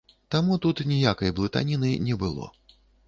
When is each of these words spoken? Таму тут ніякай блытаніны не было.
Таму 0.35 0.55
тут 0.63 0.81
ніякай 0.91 1.33
блытаніны 1.41 1.91
не 2.07 2.15
было. 2.25 2.49